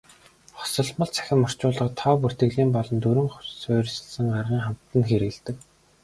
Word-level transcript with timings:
Хосолмол 0.57 1.09
цахим 1.15 1.41
орчуулгад 1.47 1.93
тоо 2.01 2.13
бүртгэлийн 2.21 2.71
болон 2.75 2.97
дүрэм 3.01 3.27
суурилсан 3.61 4.27
аргыг 4.39 4.61
хамтад 4.65 4.91
нь 4.99 5.07
хэрэглэдэг. 5.09 5.57